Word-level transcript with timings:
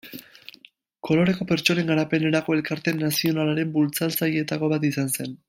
Koloreko 1.07 1.45
Pertsonen 1.51 1.91
Garapenerako 1.93 2.57
Elkarte 2.57 2.95
Nazionalaren 3.03 3.77
bultzatzaileetako 3.77 4.73
bat 4.75 4.91
izan 4.91 5.15
zen. 5.19 5.39